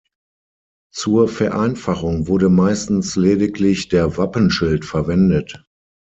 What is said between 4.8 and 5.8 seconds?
verwendet.